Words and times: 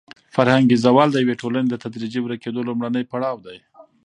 فرهنګي 0.35 0.77
زوال 0.85 1.09
د 1.11 1.17
یوې 1.23 1.35
ټولنې 1.41 1.67
د 1.69 1.75
تدریجي 1.83 2.19
ورکېدو 2.21 2.61
لومړنی 2.67 3.03
پړاو 3.11 3.37
دی. 3.45 3.57